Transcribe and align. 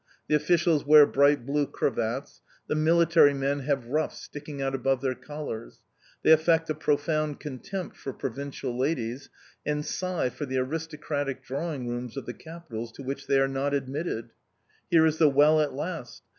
The 0.27 0.33
officials 0.33 0.83
wear 0.83 1.05
bright 1.05 1.45
blue 1.45 1.67
cravats; 1.67 2.41
the 2.67 2.73
military 2.73 3.35
men 3.35 3.59
have 3.59 3.85
ruffs 3.85 4.19
sticking 4.19 4.59
out 4.59 4.73
above 4.73 5.01
their 5.01 5.13
collars. 5.13 5.83
They 6.23 6.31
affect 6.31 6.71
a 6.71 6.73
profound 6.73 7.39
contempt 7.39 7.95
for 7.97 8.11
provincial 8.11 8.75
ladies, 8.75 9.29
and 9.63 9.85
sigh 9.85 10.29
for 10.29 10.47
the 10.47 10.57
aristocratic 10.57 11.43
drawing 11.43 11.87
rooms 11.87 12.17
of 12.17 12.25
the 12.25 12.33
capitals 12.33 12.91
to 12.93 13.03
which 13.03 13.27
they 13.27 13.39
are 13.39 13.47
not 13.47 13.75
admitted. 13.75 14.31
Here 14.89 15.05
is 15.05 15.19
the 15.19 15.29
well 15.29 15.61
at 15.61 15.73
last!... 15.75 16.23